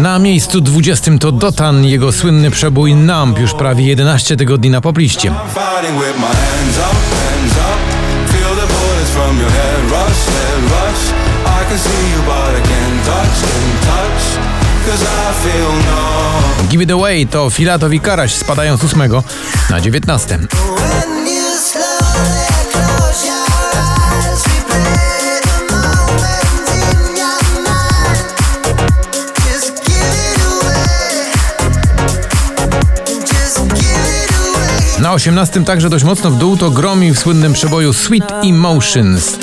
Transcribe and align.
Na 0.00 0.18
miejscu 0.18 0.60
20 0.60 1.18
to 1.18 1.32
Dotan, 1.32 1.84
jego 1.84 2.12
słynny 2.12 2.50
przebój 2.50 2.94
Numb 2.94 3.38
już 3.38 3.54
prawie 3.54 3.84
11 3.84 4.36
tygodni 4.36 4.70
na 4.70 4.80
popliście. 4.80 5.30
Numb. 15.70 16.68
Give 16.68 16.82
It 16.82 16.90
Away 16.90 17.26
to 17.26 17.50
Filato 17.50 17.88
i 17.88 18.00
Karaś 18.00 18.34
spadają 18.34 18.76
z 18.76 18.84
8 18.84 19.02
na 19.70 19.80
19. 19.80 20.38
Na 35.00 35.12
18 35.12 35.64
także 35.64 35.90
dość 35.90 36.04
mocno 36.04 36.30
w 36.30 36.36
dół 36.36 36.56
to 36.56 36.70
Gromi 36.70 37.12
w 37.12 37.18
słynnym 37.18 37.52
przeboju 37.52 37.92
Sweet 37.92 38.32
Emotions. 38.44 39.38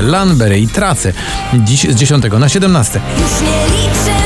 Lanbery 0.00 0.60
i 0.60 0.68
Trace. 0.68 1.12
Dziś 1.54 1.86
z 1.90 1.94
10 1.94 2.24
na 2.38 2.48
17. 2.48 3.00
Już 3.18 3.40
nie 3.40 3.66
liczę 3.66 4.21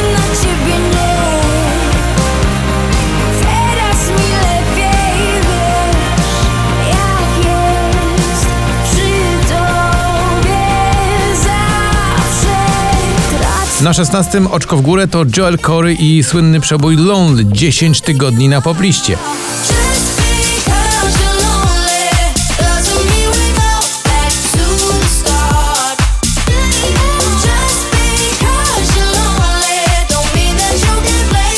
Na 13.81 13.93
16 13.93 14.43
oczko 14.51 14.77
w 14.77 14.81
górę 14.81 15.09
to 15.09 15.25
Joel 15.37 15.59
Corey 15.59 15.97
i 16.01 16.25
słynny 16.25 16.61
przebój 16.61 16.97
Lonely 16.97 17.45
10 17.45 18.01
tygodni 18.01 18.49
na 18.49 18.61
popliście. 18.61 19.19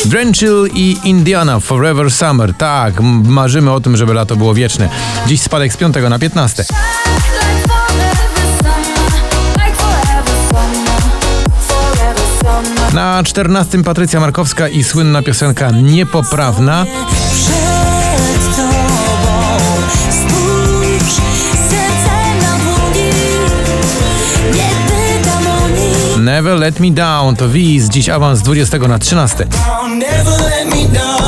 Drenchill 0.05 0.69
i 0.75 0.97
Indiana 1.05 1.61
Forever 1.61 2.11
Summer. 2.11 2.55
Tak, 2.55 3.01
marzymy 3.25 3.73
o 3.73 3.81
tym, 3.81 3.97
żeby 3.97 4.15
lato 4.15 4.37
było 4.37 4.55
wieczne. 4.55 4.89
Dziś 5.27 5.41
spadek 5.41 5.73
z 5.73 5.77
5 5.77 5.95
na 6.11 6.19
15. 6.19 6.65
Na 12.99 13.23
14 13.23 13.83
Patrycja 13.85 14.21
Markowska 14.21 14.69
i 14.69 14.85
słynna 14.85 15.23
piosenka 15.23 15.71
Niepoprawna. 15.71 16.87
Never 26.19 26.59
Let 26.59 26.81
Me 26.81 26.91
Down 26.91 27.37
to 27.37 27.49
Wiz. 27.49 27.89
Dziś 27.89 28.09
awans 28.09 28.39
z 28.39 28.43
20 28.43 28.79
na 28.79 28.99
13. 28.99 29.45
I'll 29.45 29.99
never 29.99 30.41
let 30.41 30.75
me 30.75 30.99
down. 30.99 31.19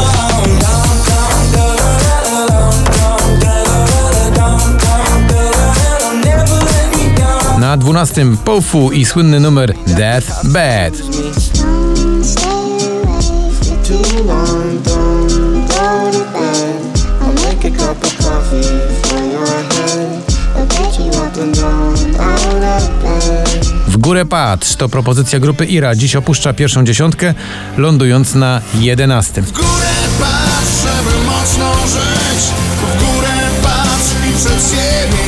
I'll 6.01 6.19
never 6.19 6.64
let 6.64 6.97
me 6.98 7.17
down. 7.20 7.61
Na 7.61 7.77
12 7.77 8.36
Pofu 8.45 8.92
i 8.92 9.05
słynny 9.05 9.41
numer 9.41 9.75
Death 9.86 10.45
Bad. 10.45 10.95
Too 13.90 14.23
long. 14.23 14.83
Don't 14.83 15.67
go 15.68 16.11
to 16.14 16.23
bed. 16.34 16.80
I'll 17.23 17.34
make 17.46 17.64
a 17.64 17.73
cup 17.80 17.98
of 18.06 18.12
coffee 18.24 18.70
for 19.02 19.23
your 19.34 19.52
head. 19.73 20.23
I'll 20.56 20.67
get 20.67 20.98
you 20.98 21.11
up 21.23 21.36
and 21.42 21.55
down 21.55 21.96
out 22.20 22.64
of 22.77 22.89
bed. 23.02 23.67
W 23.89 23.96
górę 23.96 24.24
patrz 24.27 24.77
to 24.77 24.89
propozycja 24.89 25.39
grupy 25.39 25.67
Ira. 25.67 25.95
Dziś 25.95 26.17
opuszcza 26.17 26.52
pierwszą 26.52 26.84
dziesiątkę, 26.84 27.34
lądując 27.77 28.34
na 28.34 28.61
11. 28.74 29.42
W 29.42 29.52
górę 29.52 29.92
patrz, 30.20 30.73
żeby 30.83 31.27
mocno 31.27 31.74
żyć 31.86 32.45
W 32.77 32.98
górę 33.00 33.36
patrz 33.62 34.11
i 34.30 34.36
przed 34.39 34.70
siebie 34.70 35.20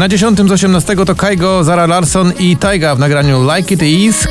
Na 0.00 0.08
10 0.08 0.38
z 0.48 0.52
18 0.52 0.96
to 1.06 1.14
Kaigo, 1.14 1.64
Zara 1.64 1.86
Larson 1.86 2.32
i 2.38 2.56
Taiga 2.56 2.94
w 2.94 2.98
nagraniu 2.98 3.50
Like 3.54 3.74
It 3.74 3.82
Is. 3.82 4.28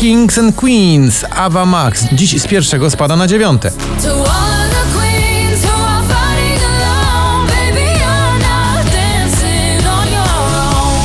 Kings 0.00 0.38
and 0.38 0.56
Queens, 0.56 1.24
Ava 1.30 1.66
Max. 1.66 2.04
Dziś 2.12 2.40
z 2.40 2.46
pierwszego 2.46 2.90
spada 2.90 3.16
na 3.16 3.26
dziewiąte. 3.26 3.70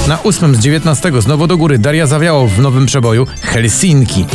Na 0.08 0.24
8 0.24 0.56
z 0.56 0.60
19 0.60 1.22
znowu 1.22 1.48
do 1.48 1.58
góry 1.58 1.80
Daria 1.80 2.08
Zawiało 2.08 2.48
w 2.48 2.60
nowym 2.60 2.86
przeboju 2.86 3.28
Helsinki. 3.42 4.26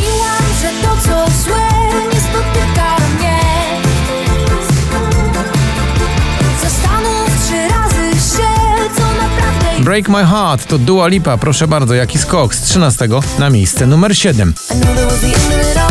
Break 9.85 10.09
My 10.09 10.23
Heart 10.23 10.65
to 10.65 10.77
Dua 10.77 11.07
Lipa, 11.07 11.37
proszę 11.37 11.67
bardzo, 11.67 11.93
jaki 11.93 12.17
skok 12.17 12.55
z 12.55 12.61
13 12.61 13.07
na 13.39 13.49
miejsce 13.49 13.87
numer 13.87 14.17
7. 14.17 14.53
I 14.71 14.79
know 14.79 14.95
that 14.95 15.05
was 15.05 15.19
the 15.21 15.27
end 15.27 15.51
of 15.51 15.71
it 15.71 15.77
all. 15.77 15.85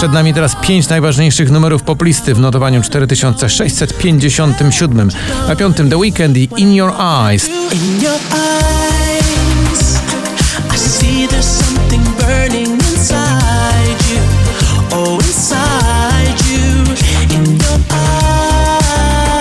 Przed 0.00 0.12
nami 0.12 0.34
teraz 0.34 0.56
pięć 0.56 0.88
najważniejszych 0.88 1.50
numerów 1.50 1.82
poplisty 1.82 2.34
w 2.34 2.38
notowaniu 2.38 2.82
4657. 2.82 5.10
Na 5.48 5.56
piątym 5.56 5.90
The 5.90 5.96
Weeknd 5.96 6.36
i. 6.36 6.48
Oh. 6.50 6.60
In 6.60 6.74
your 6.74 6.92
eyes. 7.00 7.50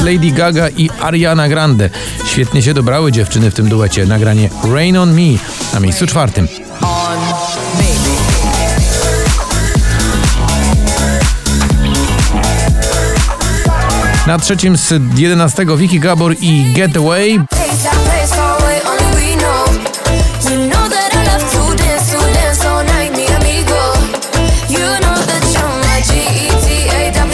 Lady 0.02 0.32
Gaga 0.32 0.70
i 0.70 0.90
Ariana 1.02 1.50
Grande. 1.50 1.90
Świetnie 2.26 2.62
się 2.62 2.74
dobrały 2.74 3.12
dziewczyny 3.12 3.52
w 3.52 3.54
tym 3.54 3.70
duecie. 3.70 4.06
Nagranie 4.06 4.50
Rain 4.74 4.98
on 4.98 5.14
Me 5.14 5.38
na 5.74 5.80
miejscu 5.80 6.08
czwartym. 6.08 6.48
Na 14.30 14.40
trzecim 14.40 14.78
z 14.78 14.94
11 15.16 15.66
Vicky 15.78 16.00
Gabor 16.00 16.36
i 16.42 16.74
Getaway. 16.74 17.40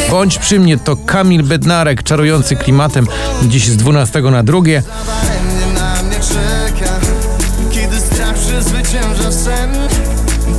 Bądź 0.10 0.38
przy 0.38 0.60
mnie 0.60 0.78
to 0.78 0.96
Kamil 0.96 1.44
Bednarek, 1.44 2.04
czarujący 2.04 2.56
klimatem. 2.56 3.08
Dziś 3.44 3.68
z 3.68 3.78
12 3.78 4.22
na 4.22 4.44
drugie. 4.44 4.84
Kiedy 7.72 8.00
strach 8.00 8.36
przezwycięża 8.36 9.32
sen 9.32 9.72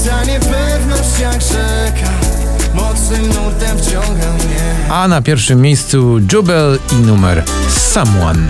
Ta 0.05 0.25
niepewność 0.25 1.21
jak 1.21 1.43
rzeka 1.43 2.25
A 4.90 5.08
na 5.08 5.23
pierwszym 5.23 5.61
miejscu 5.61 6.19
Jubel 6.32 6.78
i 6.93 6.94
numer 6.94 7.43
Someone. 7.69 8.43